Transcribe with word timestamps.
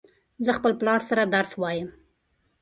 زه 0.45 0.51
د 0.53 0.55
خپل 0.57 0.71
پلار 0.81 1.01
سره 1.09 1.23
درس 1.35 1.51
وایم 1.61 1.89